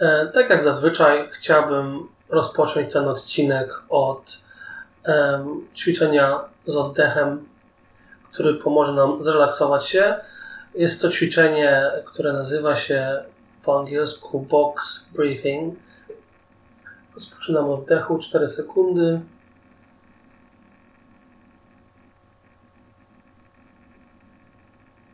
[0.00, 4.42] E, tak jak zazwyczaj, chciałbym rozpocząć ten odcinek od
[5.08, 7.48] um, ćwiczenia z oddechem,
[8.32, 10.14] który pomoże nam zrelaksować się.
[10.74, 13.22] Jest to ćwiczenie, które nazywa się
[13.64, 15.74] po angielsku box breathing.
[17.14, 19.20] Rozpoczynam oddechu 4 sekundy.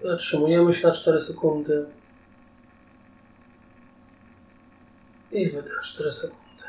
[0.02, 1.86] Zatrzymujemy się na 4 sekundy.
[5.32, 6.64] I wydech 4 sekundy.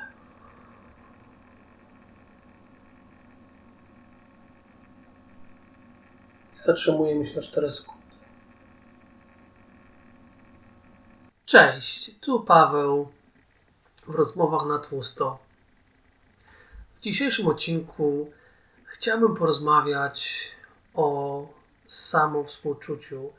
[6.65, 8.03] Zatrzymujemy się na 4 sekundy.
[11.45, 13.11] Cześć, tu Paweł
[14.07, 15.39] w rozmowach na tłusto.
[16.99, 18.31] W dzisiejszym odcinku
[18.85, 20.51] chciałbym porozmawiać
[20.93, 21.47] o
[21.87, 23.33] samowspółczuciu.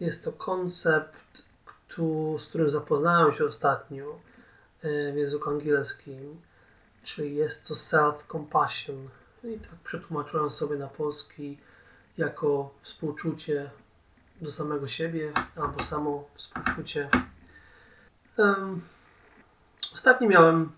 [0.00, 1.42] Jest to koncept,
[2.38, 4.18] z którym zapoznałem się ostatnio
[5.12, 6.40] w języku angielskim,
[7.02, 9.08] czyli jest to self-compassion.
[9.44, 11.58] I tak przetłumaczyłem sobie na polski
[12.18, 13.70] jako współczucie
[14.40, 17.08] do samego siebie albo samo współczucie.
[18.36, 18.80] Um,
[19.92, 20.72] ostatnio miałem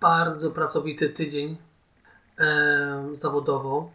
[0.00, 1.56] bardzo pracowity tydzień
[2.38, 3.90] um, zawodowo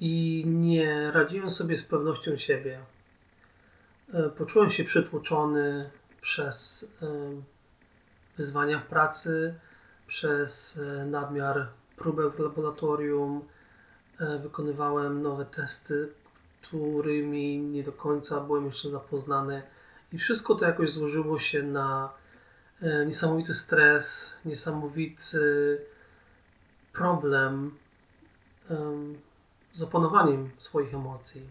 [0.00, 2.78] i nie radziłem sobie z pewnością siebie.
[4.12, 6.86] Um, poczułem się przytłoczony przez
[8.36, 9.54] wyzwania w pracy,
[10.06, 13.42] przez e, nadmiar próbek w laboratorium,
[14.20, 16.12] E, wykonywałem nowe testy,
[16.62, 19.62] którymi nie do końca byłem jeszcze zapoznany
[20.12, 22.12] i wszystko to jakoś złożyło się na
[22.82, 25.80] e, niesamowity stres, niesamowity
[26.92, 27.74] problem
[29.72, 31.42] z opanowaniem swoich emocji.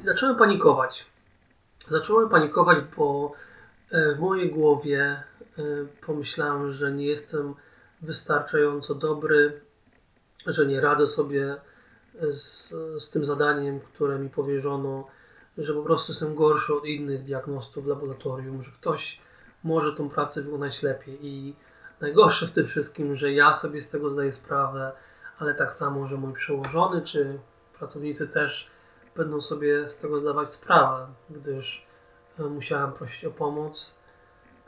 [0.00, 1.06] I zacząłem panikować.
[1.88, 3.32] Zacząłem panikować, bo
[3.90, 5.22] w mojej głowie
[6.06, 7.54] pomyślałem, że nie jestem
[8.02, 9.60] wystarczająco dobry,
[10.46, 11.56] że nie radzę sobie
[12.20, 15.06] z, z tym zadaniem, które mi powierzono,
[15.58, 19.20] że po prostu jestem gorszy od innych diagnostów w laboratorium, że ktoś
[19.64, 21.18] może tą pracę wykonać lepiej.
[21.26, 21.56] I
[22.00, 24.92] najgorsze w tym wszystkim, że ja sobie z tego zdaję sprawę,
[25.38, 27.38] ale tak samo, że mój przełożony czy
[27.78, 28.70] pracownicy też
[29.16, 31.86] będą sobie z tego zdawać sprawę, gdyż
[32.38, 33.94] e, musiałem prosić o pomoc.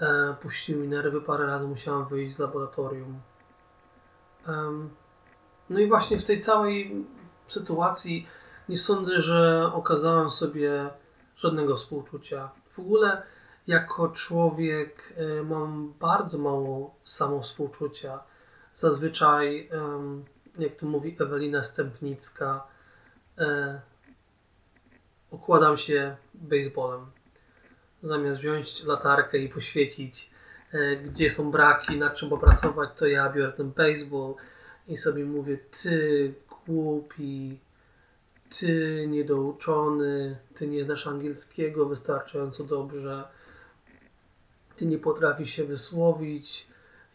[0.00, 3.20] E, puścił mi nerwy parę razy, musiałem wyjść z laboratorium.
[5.70, 7.06] No i właśnie w tej całej
[7.46, 8.26] sytuacji
[8.68, 10.90] nie sądzę, że okazałem sobie
[11.36, 12.50] żadnego współczucia.
[12.72, 13.22] W ogóle
[13.66, 18.20] jako człowiek e, mam bardzo mało samowspółczucia.
[18.74, 19.70] Zazwyczaj,
[20.58, 22.66] jak to mówi Ewelina Stępnicka,
[23.38, 23.80] e,
[25.30, 27.06] okładam się baseballem.
[28.02, 30.30] Zamiast wziąć latarkę i poświecić,
[30.72, 34.34] e, gdzie są braki, nad czym popracować, to ja biorę ten baseball
[34.88, 36.34] i sobie mówię, ty
[36.66, 37.58] głupi,
[38.60, 43.24] ty niedouczony, ty nie znasz angielskiego wystarczająco dobrze,
[44.76, 46.68] ty nie potrafisz się wysłowić,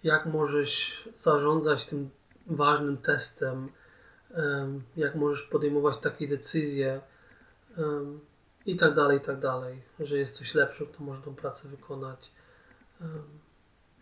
[0.04, 2.10] jak możesz zarządzać tym
[2.48, 3.70] ważnym testem,
[4.98, 7.02] jak możesz podejmować takie decyzje
[8.66, 12.32] i tak dalej, i tak dalej, że jesteś lepszy, kto może tą pracę wykonać.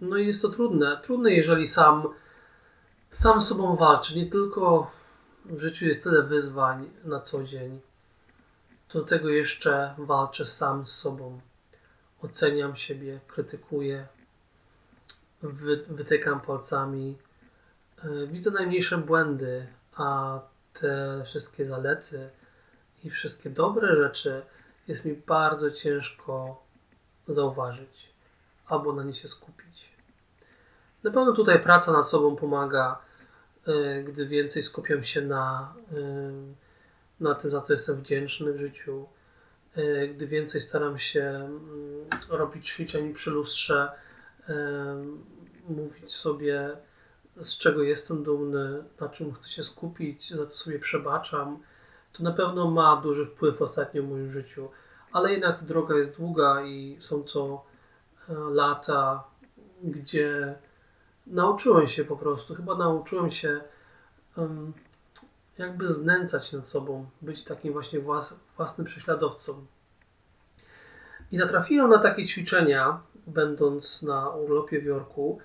[0.02, 1.00] No i jest to trudne.
[1.04, 2.08] Trudne, jeżeli sam
[3.12, 4.16] sam sobą walczy.
[4.16, 4.92] Nie tylko
[5.46, 7.80] w życiu jest tyle wyzwań na co dzień,
[8.88, 11.42] to do tego jeszcze walczę sam z sobą.
[12.22, 14.08] Oceniam siebie, krytykuję,
[15.42, 17.18] wy, wytykam palcami,
[18.04, 20.40] yy, widzę najmniejsze błędy, a
[20.74, 22.30] te wszystkie zalety
[23.04, 24.42] i wszystkie dobre rzeczy
[24.88, 26.64] jest mi bardzo ciężko
[27.28, 28.10] zauważyć
[28.66, 29.92] albo na nie się skupić.
[31.04, 33.02] Na pewno tutaj praca nad sobą pomaga,
[33.68, 35.96] e, gdy więcej skupiam się na, e,
[37.20, 39.08] na tym, za co jestem wdzięczny w życiu,
[39.76, 41.60] e, gdy więcej staram się mm,
[42.30, 43.92] robić ćwiczeń przy lustrze,
[45.70, 46.70] mówić sobie,
[47.38, 51.60] z czego jestem dumny, na czym chcę się skupić, za co sobie przebaczam,
[52.14, 54.70] to na pewno ma duży wpływ ostatnio w moim życiu.
[55.12, 57.66] Ale jednak droga jest długa i są to
[58.52, 59.24] lata,
[59.84, 60.56] gdzie
[61.28, 63.62] nauczyłem się po prostu, chyba nauczyłem się
[65.58, 69.66] jakby znęcać nad sobą, być takim właśnie włas, własnym prześladowcą.
[71.32, 75.40] I natrafiłem na takie ćwiczenia, będąc na urlopie w Jorku.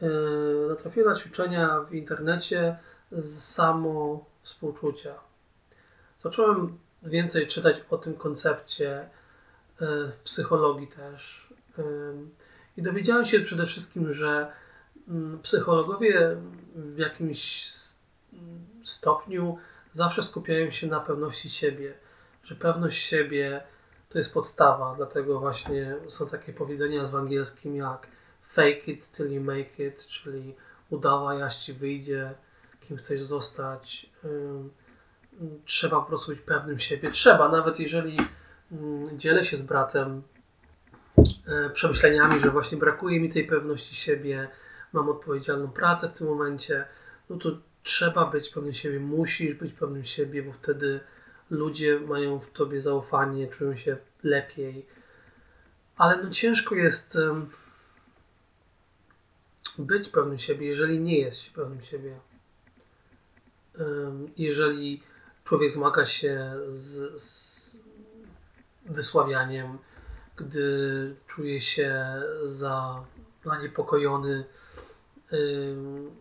[0.00, 2.78] Yy, natrafiłem na ćwiczenia w internecie
[3.12, 5.14] z samo współczucia.
[6.26, 9.08] Zacząłem więcej czytać o tym koncepcie,
[9.80, 11.48] w psychologii też.
[12.76, 14.52] I dowiedziałem się przede wszystkim, że
[15.08, 16.36] mm, psychologowie
[16.74, 17.64] w jakimś
[18.84, 19.58] stopniu
[19.92, 21.94] zawsze skupiają się na pewności siebie,
[22.42, 23.62] że pewność siebie
[24.08, 28.06] to jest podstawa, dlatego właśnie są takie powiedzenia z angielskim jak
[28.48, 30.54] fake it till you make it, czyli
[30.90, 32.34] udawaj, aż ci wyjdzie,
[32.80, 34.10] kim chcesz zostać.
[35.64, 37.10] Trzeba po prostu być pewnym siebie.
[37.10, 38.16] Trzeba, nawet jeżeli
[39.12, 40.22] dzielę się z bratem
[41.46, 44.48] e, przemyśleniami, że właśnie brakuje mi tej pewności siebie,
[44.92, 46.84] mam odpowiedzialną pracę w tym momencie,
[47.30, 47.50] no to
[47.82, 51.00] trzeba być pewnym siebie, musisz być pewnym siebie, bo wtedy
[51.50, 54.86] ludzie mają w tobie zaufanie, czują się lepiej.
[55.96, 57.18] Ale no ciężko jest
[59.78, 62.18] być pewnym siebie, jeżeli nie jest się pewnym siebie.
[64.36, 65.02] Jeżeli
[65.46, 67.80] człowiek zmaga się z, z
[68.86, 69.78] wysławianiem,
[70.36, 72.04] gdy czuje się
[72.42, 73.04] za
[73.44, 74.44] zaniepokojony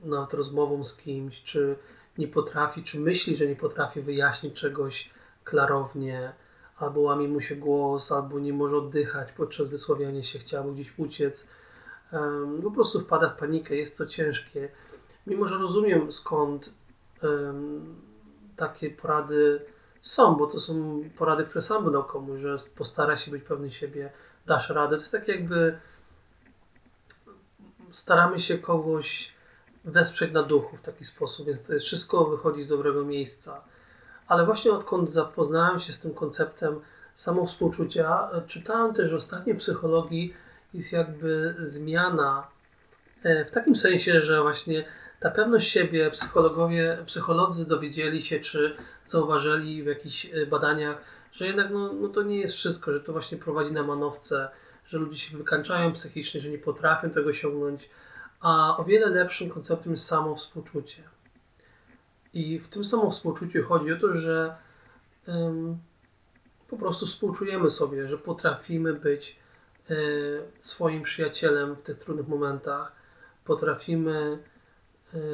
[0.04, 1.76] nad rozmową z kimś, czy
[2.18, 5.10] nie potrafi, czy myśli, że nie potrafi wyjaśnić czegoś
[5.44, 6.34] klarownie,
[6.78, 11.48] albo łamie mu się głos, albo nie może oddychać podczas wysławiania się, chciałby gdzieś uciec.
[12.64, 14.70] Po prostu wpada w panikę, jest to ciężkie.
[15.28, 16.74] Mimo, że rozumiem skąd
[18.58, 19.62] takie porady
[20.02, 24.12] są, bo to są porady, które sam będą komuś, że postara się być pewny siebie,
[24.46, 24.96] dasz radę.
[24.96, 25.78] To jest tak jakby
[27.92, 29.34] staramy się kogoś
[29.86, 33.62] wesprzeć na duchu w taki sposób, więc to jest wszystko wychodzi z dobrego miejsca.
[34.28, 36.80] Ale właśnie odkąd zapoznałem się z tym konceptem
[37.16, 40.34] samowspółczucia, czytałem też, że ostatnio psychologii
[40.74, 42.48] jest jakby zmiana
[43.24, 44.86] e, w takim sensie, że właśnie
[45.26, 48.76] ta pewność siebie psychologowie, psycholodzy dowiedzieli się, czy
[49.06, 50.98] zauważyli w jakichś e, badaniach,
[51.32, 54.50] że jednak no, no to nie jest wszystko, że to właśnie prowadzi na manowce,
[54.86, 57.90] że ludzie się wykańczają psychicznie, że nie potrafią tego osiągnąć,
[58.42, 61.04] a o wiele lepszym konceptem jest samo współczucie.
[62.34, 64.56] I w tym samym współczuciu chodzi o to, że
[65.28, 65.78] um,
[66.70, 69.36] po prostu współczujemy sobie, że potrafimy być
[69.92, 72.92] y, swoim przyjacielem w tych trudnych momentach,
[73.46, 74.55] potrafimy y,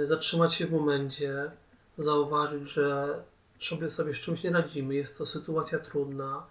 [0.03, 1.51] zatrzymać się w momencie,
[1.97, 3.19] zauważyć, że
[3.59, 6.45] sobie, sobie z czymś nie radzimy, jest to sytuacja trudna,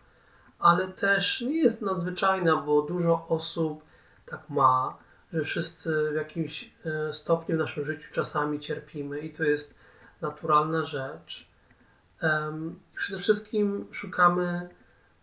[0.59, 3.83] ale też nie jest nadzwyczajna, bo dużo osób
[4.27, 4.99] tak ma,
[5.33, 9.75] że wszyscy w jakimś e, stopniu w naszym życiu czasami cierpimy i to jest
[10.21, 11.51] naturalna rzecz.
[12.95, 14.69] Przede wszystkim szukamy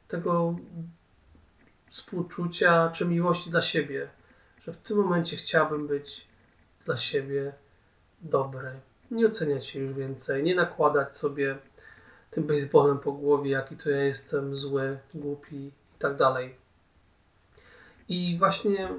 [0.08, 0.56] tego
[1.90, 4.10] współczucia czy miłości dla siebie,
[4.62, 6.28] że w tym momencie chciałbym być
[6.86, 7.54] dla siebie
[8.22, 8.72] dobry.
[9.12, 11.58] Nie oceniać się już więcej, nie nakładać sobie
[12.32, 16.56] tym baseballem po głowie, jaki to ja jestem zły, głupi i tak dalej.
[18.10, 18.90] I właśnie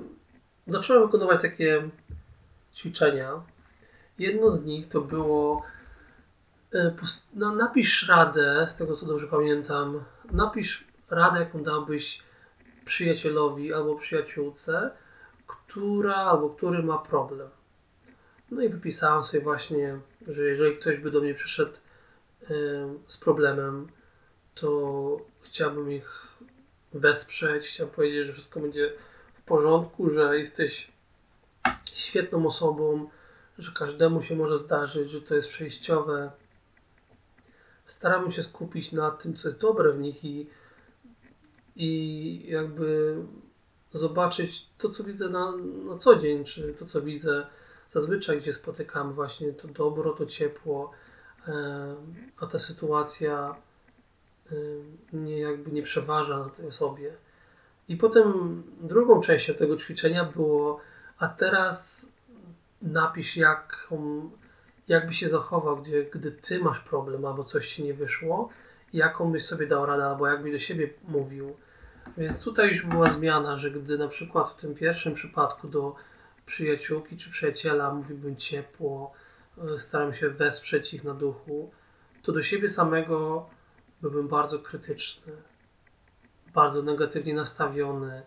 [0.66, 1.88] zacząłem wykonywać takie
[2.74, 3.32] ćwiczenia.
[4.18, 5.62] Jedno z nich to było
[6.74, 6.94] e,
[7.34, 12.22] no, napisz radę, z tego co dobrze pamiętam, napisz radę, jaką dałbyś
[12.84, 14.90] przyjacielowi albo przyjaciółce,
[15.46, 17.48] która albo który ma problem.
[18.50, 19.98] No i wypisałem sobie właśnie,
[20.28, 21.72] że jeżeli ktoś by do mnie przyszedł
[23.06, 23.88] z problemem,
[24.54, 26.28] to chciałbym ich
[26.94, 28.92] wesprzeć, chciałbym powiedzieć, że wszystko będzie
[29.34, 30.90] w porządku, że jesteś
[31.94, 33.10] świetną osobą,
[33.58, 36.30] że każdemu się może zdarzyć, że to jest przejściowe.
[37.86, 40.46] Staramy się skupić na tym, co jest dobre w nich i,
[41.76, 43.16] i jakby
[43.92, 47.46] zobaczyć to, co widzę na, na co dzień, czy to, co widzę
[47.92, 50.92] zazwyczaj, gdzie spotykamy właśnie to dobro, to ciepło,
[52.40, 53.54] a ta sytuacja
[55.12, 57.12] nie, jakby nie przeważa na tej osobie.
[57.88, 60.80] I potem drugą częścią tego ćwiczenia było,
[61.18, 62.12] a teraz
[62.82, 63.88] napisz, jak,
[64.88, 68.48] jakby się zachował, gdzie, gdy ty masz problem albo coś ci nie wyszło,
[68.92, 71.56] jaką byś sobie dał radę, albo jakbyś do siebie mówił.
[72.16, 75.94] Więc tutaj już była zmiana, że gdy na przykład w tym pierwszym przypadku do
[76.48, 79.14] przyjaciółki czy przyjaciela mówiłbym ciepło,
[79.64, 81.70] E, staram się wesprzeć ich na duchu,
[82.22, 83.48] to do siebie samego
[84.02, 85.32] byłbym bardzo krytyczny,
[86.54, 88.22] bardzo negatywnie nastawiony.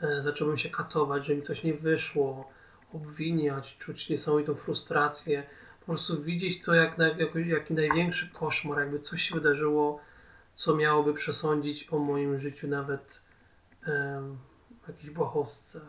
[0.00, 2.50] E, zacząłbym się katować, że mi coś nie wyszło,
[2.92, 5.42] obwiniać, czuć niesamowitą frustrację,
[5.80, 10.00] po prostu widzieć to jak, jak, jaki największy koszmar, jakby coś się wydarzyło,
[10.54, 13.22] co miałoby przesądzić o moim życiu nawet
[13.86, 14.38] um,
[14.88, 15.80] jakiejś błahostce.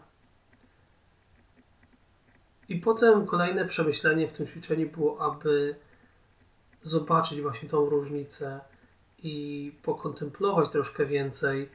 [2.74, 5.75] I potem kolejne przemyślenie w tym ćwiczeniu było, aby
[6.82, 8.60] zobaczyć właśnie tą różnicę
[9.24, 11.70] i pokontemplować troszkę więcej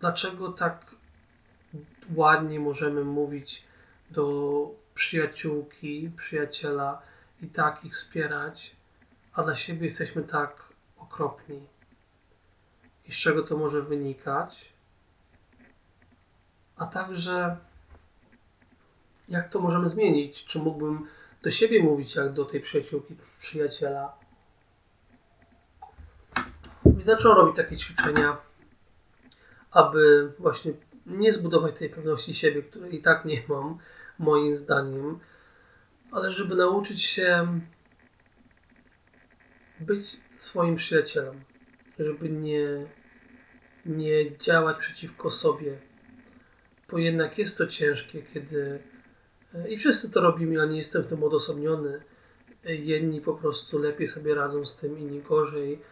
[0.00, 0.94] dlaczego tak
[2.14, 3.64] ładnie możemy mówić
[4.10, 7.02] do przyjaciółki, przyjaciela
[7.42, 8.76] i tak ich wspierać,
[9.32, 10.62] a dla siebie jesteśmy tak
[10.98, 11.66] okropni.
[13.08, 14.72] I z czego to może wynikać?
[16.76, 17.56] A także
[19.28, 20.44] jak to możemy zmienić?
[20.44, 21.06] Czy mógłbym
[21.42, 24.12] do siebie mówić jak do tej przyjaciółki, przyjaciela?
[26.98, 28.36] I zacząłem robić takie ćwiczenia,
[29.70, 30.72] aby właśnie
[31.06, 33.78] nie zbudować tej pewności siebie, której i tak nie mam,
[34.18, 35.18] moim zdaniem,
[36.10, 37.60] ale żeby nauczyć się
[39.80, 41.44] być swoim przyjacielem,
[41.98, 42.86] żeby nie,
[43.86, 45.78] nie działać przeciwko sobie,
[46.90, 48.82] bo jednak jest to ciężkie, kiedy
[49.68, 52.02] i wszyscy to robimy, ja nie jestem w tym odosobniony.
[52.64, 55.82] Jedni po prostu lepiej sobie radzą z tym, inni gorzej.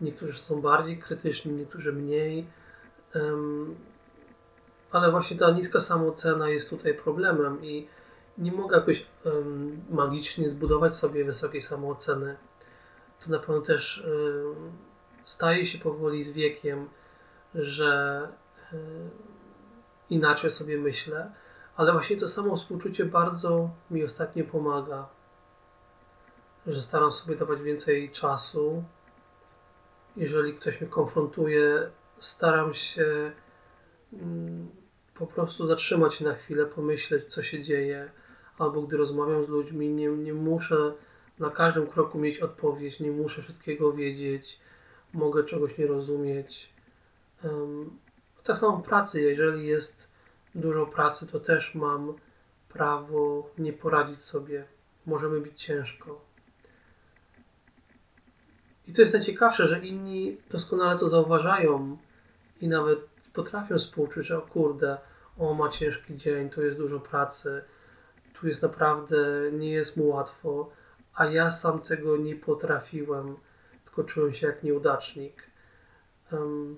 [0.00, 2.46] Niektórzy są bardziej krytyczni, niektórzy mniej.
[4.90, 7.88] Ale właśnie ta niska samoocena jest tutaj problemem i
[8.38, 9.06] nie mogę jakoś
[9.90, 12.36] magicznie zbudować sobie wysokiej samooceny.
[13.24, 14.06] To na pewno też
[15.24, 16.88] staje się powoli z wiekiem,
[17.54, 18.28] że
[20.10, 21.32] inaczej sobie myślę
[21.78, 25.08] ale właśnie to samo współczucie bardzo mi ostatnio pomaga,
[26.66, 28.84] że staram sobie dawać więcej czasu.
[30.16, 33.32] Jeżeli ktoś mnie konfrontuje, staram się
[34.12, 34.68] mm,
[35.14, 38.10] po prostu zatrzymać się na chwilę, pomyśleć, co się dzieje,
[38.58, 40.92] albo gdy rozmawiam z ludźmi, nie, nie muszę
[41.38, 44.60] na każdym kroku mieć odpowiedź, nie muszę wszystkiego wiedzieć,
[45.12, 46.70] mogę czegoś nie rozumieć.
[47.44, 47.98] Um,
[48.44, 50.07] tak samo w pracy, jeżeli jest
[50.60, 52.14] dużo pracy, to też mam
[52.68, 54.64] prawo nie poradzić sobie.
[55.06, 56.20] Możemy być ciężko.
[58.86, 61.98] I to jest najciekawsze, że inni doskonale to zauważają
[62.60, 62.98] i nawet
[63.32, 64.98] potrafią współczuć, że o kurde,
[65.38, 67.62] o ma ciężki dzień, tu jest dużo pracy,
[68.32, 69.16] tu jest naprawdę,
[69.52, 70.70] nie jest mu łatwo,
[71.14, 73.36] a ja sam tego nie potrafiłem,
[73.84, 75.42] tylko czułem się jak nieudacznik.
[76.32, 76.76] Um,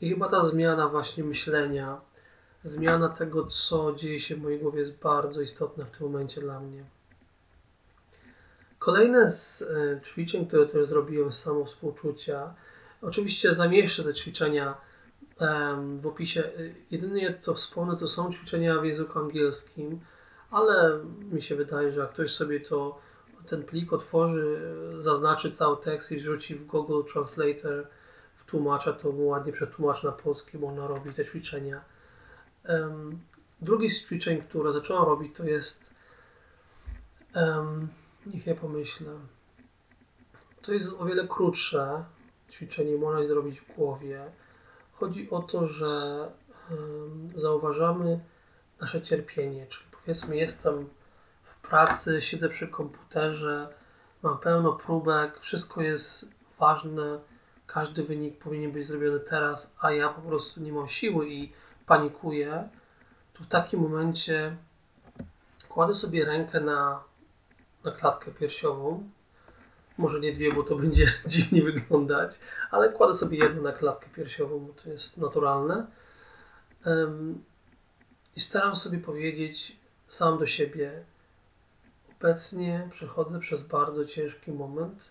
[0.00, 2.00] I chyba ta zmiana właśnie myślenia,
[2.64, 6.60] zmiana tego, co dzieje się w mojej głowie, jest bardzo istotna w tym momencie dla
[6.60, 6.84] mnie.
[8.78, 12.54] Kolejne z e, ćwiczeń, które też zrobiłem z samowspółczucia,
[13.02, 14.74] oczywiście zamieszczę te ćwiczenia
[16.00, 16.44] w opisie.
[16.44, 16.50] E,
[16.90, 20.00] jedynie co wspomnę, to są ćwiczenia w języku angielskim,
[20.50, 20.98] ale
[21.32, 22.98] mi się wydaje, że jak ktoś sobie to
[23.46, 27.86] ten plik otworzy, zaznaczy cały tekst i wrzuci w Google Translator
[28.36, 31.80] w tłumacza, to mu ładnie przetłumaczy na polski, można robić te ćwiczenia.
[32.68, 33.20] Um,
[33.60, 35.90] drugie z ćwiczeń, które zacząłem robić, to jest,
[37.34, 37.88] um,
[38.26, 39.10] niech ja pomyślę,
[40.62, 42.04] to jest o wiele krótsze
[42.50, 44.30] ćwiczenie, można je zrobić w głowie.
[44.92, 46.30] Chodzi o to, że
[46.70, 48.20] um, zauważamy
[48.80, 50.88] nasze cierpienie, czyli powiedzmy jestem
[51.44, 53.74] w pracy, siedzę przy komputerze,
[54.22, 56.28] mam pełno próbek, wszystko jest
[56.58, 57.20] ważne,
[57.66, 61.52] każdy wynik powinien być zrobiony teraz, a ja po prostu nie mam siły i
[61.86, 62.68] panikuje,
[63.32, 64.56] to w takim momencie
[65.68, 67.04] kładę sobie rękę na,
[67.84, 69.08] na klatkę piersiową.
[69.98, 74.58] Może nie dwie, bo to będzie dziwnie wyglądać, ale kładę sobie jedną na klatkę piersiową,
[74.58, 75.86] bo to jest naturalne.
[76.86, 77.44] Um,
[78.36, 81.04] I staram sobie powiedzieć sam do siebie:
[82.20, 85.10] Obecnie przechodzę przez bardzo ciężki moment,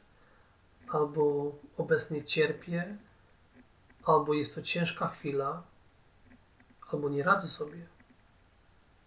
[0.88, 2.98] albo obecnie cierpię,
[4.04, 5.64] albo jest to ciężka chwila,
[6.94, 7.88] albo nie radzę sobie.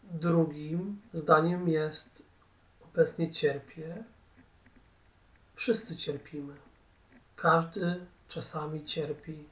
[0.03, 2.23] Drugim zdaniem jest
[2.85, 4.05] obecnie cierpię.
[5.55, 6.55] Wszyscy cierpimy.
[7.37, 9.45] Każdy czasami cierpi.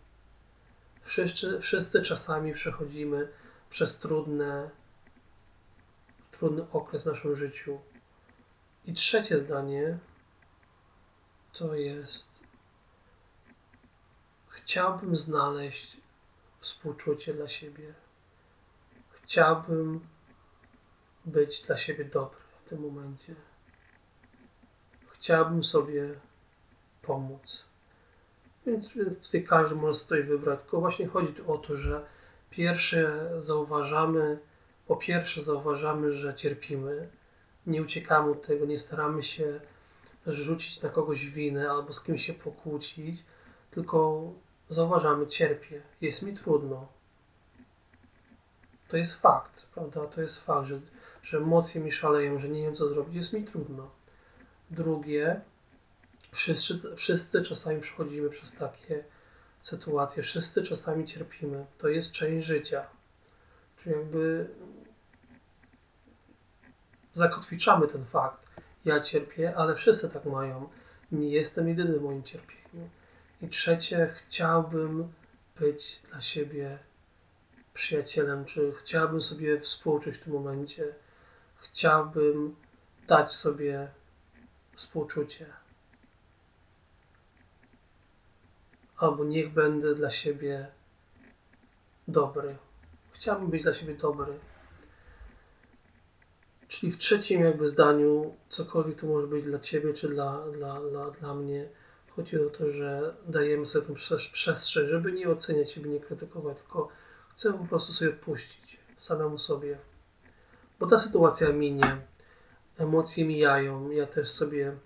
[1.02, 3.28] Wszyscy, wszyscy czasami przechodzimy
[3.70, 4.70] przez trudne,
[6.30, 7.80] trudny okres w naszym życiu.
[8.84, 9.98] I trzecie zdanie
[11.52, 12.42] to jest
[14.48, 15.96] chciałbym znaleźć
[16.60, 17.94] współczucie dla siebie.
[19.32, 20.00] Chciałbym
[21.24, 23.34] być dla siebie dobry w tym momencie.
[25.12, 26.14] Chciałbym sobie
[27.02, 27.64] pomóc.
[28.66, 30.60] Więc, więc tutaj każdy może coś wybrać.
[30.60, 32.06] Tylko właśnie chodzi o to, że
[32.50, 34.38] pierwsze zauważamy,
[34.86, 37.08] po pierwsze zauważamy, że cierpimy.
[37.66, 39.60] Nie uciekamy od tego, nie staramy się
[40.26, 43.24] rzucić na kogoś winę albo z kimś się pokłócić,
[43.70, 44.28] tylko
[44.68, 47.01] zauważamy, cierpię, jest mi trudno,
[48.92, 50.06] to jest fakt, prawda?
[50.06, 50.80] To jest fakt, że,
[51.22, 53.90] że emocje mi szaleją, że nie wiem co zrobić, jest mi trudno.
[54.70, 55.40] Drugie,
[56.32, 59.04] wszyscy, wszyscy czasami przechodzimy przez takie
[59.60, 60.22] sytuacje.
[60.22, 61.66] Wszyscy czasami cierpimy.
[61.78, 62.86] To jest część życia.
[63.76, 64.48] Czyli jakby
[67.12, 68.46] zakotwiczamy ten fakt.
[68.84, 70.68] Ja cierpię, ale wszyscy tak mają.
[71.12, 72.88] Nie jestem jedyny w moim cierpieniu.
[73.42, 75.12] I trzecie, chciałbym
[75.60, 76.78] być dla siebie
[77.74, 80.94] przyjacielem, czy chciałbym sobie współczuć w tym momencie.
[81.56, 82.56] Chciałbym
[83.08, 83.88] dać sobie
[84.74, 85.46] współczucie.
[88.96, 90.66] Albo niech będę dla siebie
[92.08, 92.56] dobry.
[93.12, 94.38] Chciałbym być dla siebie dobry.
[96.68, 101.10] Czyli w trzecim jakby zdaniu, cokolwiek to może być dla Ciebie czy dla, dla, dla,
[101.10, 101.68] dla mnie,
[102.16, 103.94] chodzi o to, że dajemy sobie tę
[104.32, 106.88] przestrzeń, żeby nie oceniać siebie, nie krytykować, tylko
[107.34, 109.78] chcę po prostu sobie puścić samemu sobie.
[110.80, 111.96] Bo ta sytuacja minie,
[112.78, 113.90] emocje mijają.
[113.90, 114.76] Ja też sobie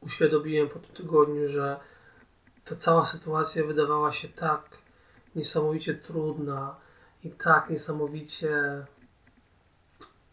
[0.00, 1.80] uświadomiłem po tym tygodniu, że
[2.64, 4.78] ta cała sytuacja wydawała się tak
[5.34, 6.76] niesamowicie trudna
[7.24, 8.84] i tak niesamowicie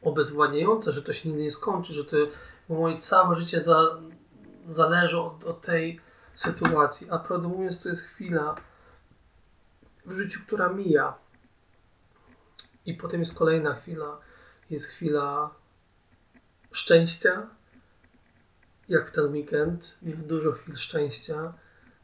[0.02, 2.18] obezwładniające, że to się nigdy nie skończy, że to
[2.70, 4.00] moje całe życie za,
[4.70, 6.00] zależy od, od tej
[6.34, 7.08] sytuacji.
[7.10, 8.56] A prawdę mówiąc, to jest chwila
[10.06, 11.14] w życiu, która mija.
[12.86, 14.20] I potem jest kolejna chwila.
[14.70, 15.50] Jest chwila
[16.72, 17.48] szczęścia,
[18.90, 19.96] jak w ten weekend.
[20.02, 21.54] Dużo chwil szczęścia.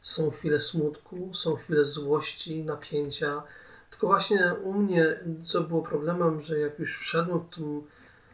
[0.00, 3.42] Są chwile smutku, są chwile złości, napięcia.
[3.90, 7.82] Tylko właśnie u mnie, co było problemem, że jak już wszedłem w tą,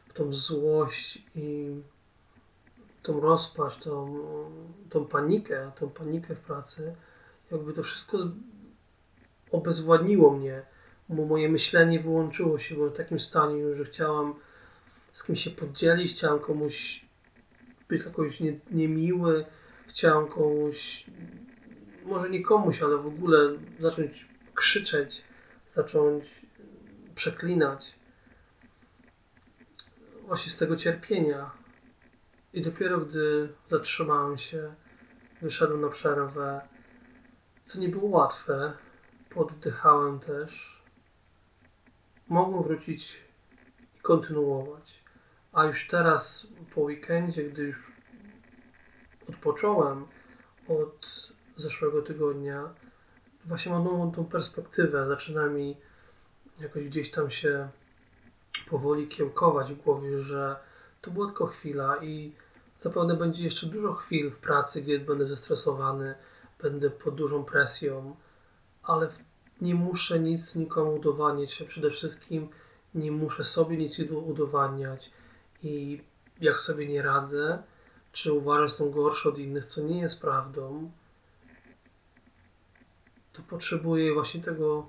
[0.09, 1.77] w tą złość i
[3.03, 4.19] tą rozpacz, tą,
[4.91, 6.95] tą panikę, tą panikę w pracy,
[7.51, 8.19] jakby to wszystko
[9.51, 10.63] obezwładniło mnie,
[11.09, 14.35] bo moje myślenie wyłączyło się, byłem w takim stanie że chciałam
[15.13, 17.07] z kimś się podzielić, chciałam komuś
[17.89, 19.45] być jakoś nie, niemiły,
[19.89, 21.07] chciałam komuś,
[22.05, 23.39] może nie komuś, ale w ogóle
[23.79, 25.23] zacząć krzyczeć,
[25.75, 26.43] zacząć
[27.15, 27.95] przeklinać
[30.27, 31.51] właśnie z tego cierpienia.
[32.53, 34.75] I dopiero gdy zatrzymałem się,
[35.43, 36.61] wyszedłem na przerwę,
[37.65, 38.73] co nie było łatwe,
[39.37, 40.83] poddychałem też,
[42.29, 43.21] mogłem wrócić
[43.97, 45.05] i kontynuować.
[45.53, 47.93] A już teraz po weekendzie, gdy już
[49.29, 50.07] odpocząłem
[50.69, 52.75] od zeszłego tygodnia,
[53.45, 55.07] właśnie mam nową tą perspektywę.
[55.07, 55.77] Zaczyna mi
[56.61, 57.69] jakoś gdzieś tam się
[58.71, 60.57] powoli kiełkować w głowie, że
[61.01, 62.33] to była tylko chwila i
[62.77, 66.15] zapewne będzie jeszcze dużo chwil w pracy, gdzie będę zestresowany,
[66.63, 68.17] będę pod dużą presją,
[68.83, 69.09] ale
[69.61, 71.63] nie muszę nic nikomu udowadniać.
[71.67, 72.49] Przede wszystkim
[72.95, 75.11] nie muszę sobie nic udowadniać
[75.63, 76.03] i
[76.41, 77.63] jak sobie nie radzę,
[78.13, 80.91] czy uważam, że jestem gorszy od innych, co nie jest prawdą,
[83.33, 84.87] to potrzebuję właśnie tego,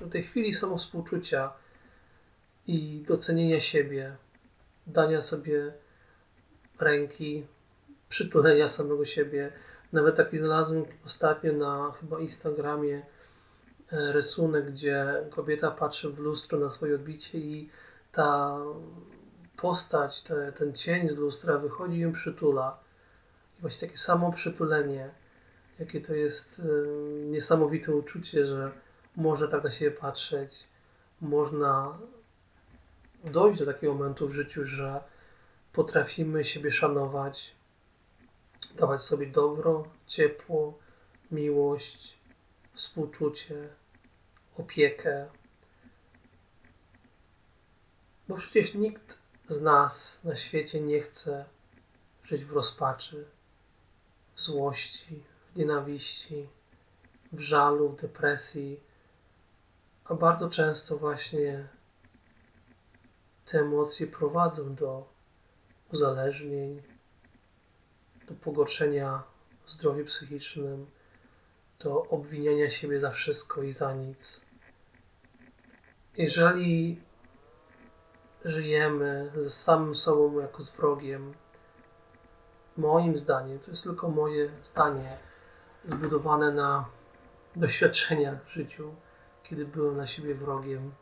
[0.00, 1.52] do, tej chwili samowspółczucia
[2.66, 4.16] i docenienia siebie,
[4.86, 5.72] dania sobie
[6.80, 7.46] ręki,
[8.08, 9.52] przytulenia samego siebie.
[9.92, 13.02] Nawet taki znalazłem ostatnio na chyba Instagramie
[14.12, 17.70] rysunek, gdzie kobieta patrzy w lustro na swoje odbicie i
[18.12, 18.58] ta
[19.56, 22.78] postać, te, ten cień z lustra wychodzi i ją przytula.
[23.58, 25.10] I właśnie takie samo przytulenie
[25.78, 26.62] jakie to jest y,
[27.26, 28.72] niesamowite uczucie, że
[29.16, 30.64] można tak na siebie patrzeć,
[31.20, 31.98] można
[33.24, 35.00] dojść do takiego momentu w życiu, że
[35.72, 37.54] potrafimy siebie szanować,
[38.76, 40.78] dawać sobie dobro, ciepło,
[41.30, 42.18] miłość,
[42.74, 43.68] współczucie,
[44.58, 45.28] opiekę.
[48.28, 51.44] Bo przecież nikt z nas na świecie nie chce
[52.24, 53.24] żyć w rozpaczy,
[54.34, 55.22] w złości,
[55.56, 56.48] nienawiści,
[57.32, 58.80] w żalu, w depresji,
[60.04, 61.68] a bardzo często właśnie
[63.44, 65.08] te emocje prowadzą do
[65.92, 66.82] uzależnień,
[68.28, 69.22] do pogorszenia
[69.66, 70.86] w zdrowiu psychicznym,
[71.78, 74.43] do obwiniania siebie za wszystko i za nic.
[76.16, 77.00] Jeżeli
[78.44, 81.34] żyjemy ze samym sobą jako z wrogiem,
[82.76, 85.18] moim zdaniem, to jest tylko moje zdanie,
[85.84, 86.84] zbudowane na
[87.56, 88.94] doświadczeniach w życiu,
[89.42, 90.92] kiedy byłem na siebie wrogiem,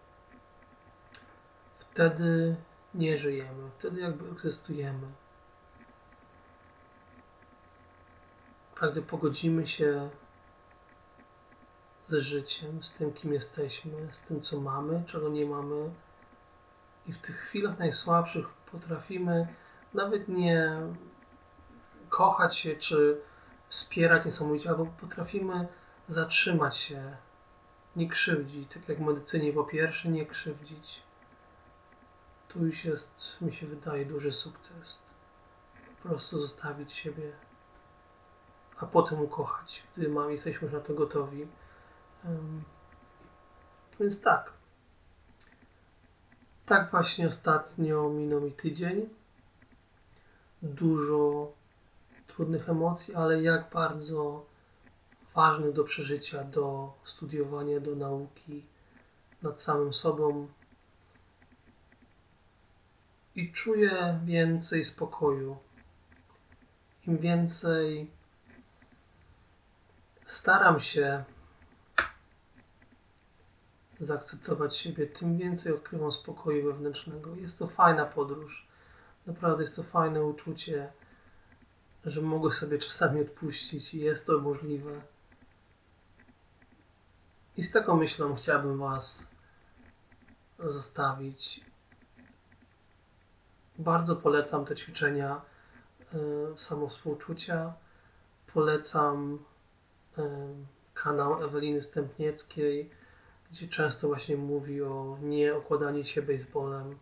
[1.78, 2.56] wtedy
[2.94, 5.06] nie żyjemy, wtedy jakby egzystujemy.
[8.80, 10.10] A gdy pogodzimy się
[12.12, 15.90] z życiem, z tym, kim jesteśmy, z tym, co mamy, czego nie mamy,
[17.06, 19.48] i w tych chwilach najsłabszych potrafimy
[19.94, 20.80] nawet nie
[22.08, 23.20] kochać się czy
[23.68, 25.68] wspierać niesamowicie, albo potrafimy
[26.06, 27.16] zatrzymać się,
[27.96, 31.02] nie krzywdzić, tak jak w medycynie po pierwsze nie krzywdzić.
[32.48, 35.02] Tu już jest, mi się wydaje, duży sukces.
[36.02, 37.32] Po prostu zostawić siebie,
[38.78, 41.46] a potem ukochać, gdy mam, jesteśmy już na to gotowi.
[44.00, 44.52] Więc tak.
[46.66, 49.08] Tak właśnie ostatnio minął mi tydzień.
[50.62, 51.52] Dużo
[52.26, 54.46] trudnych emocji, ale jak bardzo
[55.34, 58.64] ważnych do przeżycia, do studiowania, do nauki
[59.42, 60.48] nad samym sobą.
[63.34, 65.56] I czuję więcej spokoju.
[67.06, 68.10] Im więcej
[70.26, 71.24] staram się
[74.02, 77.36] zaakceptować siebie, tym więcej odkrywam spokoju wewnętrznego.
[77.36, 78.66] Jest to fajna podróż.
[79.26, 80.92] Naprawdę jest to fajne uczucie,
[82.04, 85.00] że mogę sobie czasami odpuścić i jest to możliwe.
[87.56, 89.26] I z taką myślą chciałbym Was
[90.58, 91.64] zostawić.
[93.78, 95.40] Bardzo polecam te ćwiczenia
[96.14, 96.18] y,
[96.58, 97.72] samowspółczucia.
[98.54, 99.38] Polecam
[100.18, 100.22] y,
[100.94, 102.90] kanał Eweliny Stępnieckiej,
[103.52, 106.98] gdzie często właśnie mówi o nie okładaniu się baseballem,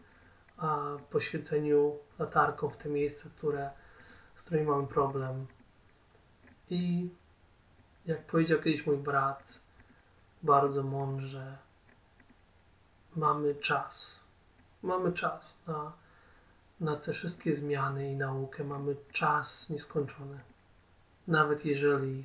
[0.57, 3.71] a poświęceniu latarką w te miejsca, które,
[4.35, 5.47] z którymi mamy problem.
[6.71, 7.11] I
[8.07, 9.61] jak powiedział kiedyś mój brat,
[10.43, 11.57] bardzo mądrze.
[13.17, 14.21] Mamy czas.
[14.83, 15.93] Mamy czas na,
[16.81, 18.65] na te wszystkie zmiany i naukę.
[18.65, 20.41] Mamy czas nieskończony.
[21.29, 22.25] Nawet jeżeli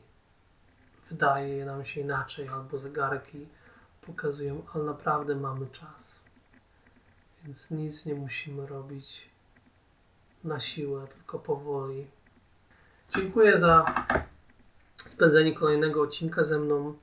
[1.09, 3.47] wydaje nam się inaczej, albo zegarki
[4.05, 6.15] pokazują, ale naprawdę mamy czas.
[7.43, 9.29] Więc nic nie musimy robić
[10.43, 12.07] na siłę, tylko powoli.
[13.15, 14.05] Dziękuję za
[15.05, 16.93] spędzenie kolejnego odcinka ze mną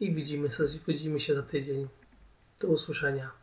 [0.00, 0.48] i widzimy,
[0.86, 1.88] widzimy się za tydzień.
[2.60, 3.37] Do usłyszenia.